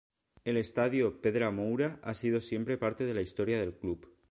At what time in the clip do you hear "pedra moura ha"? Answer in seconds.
1.21-2.15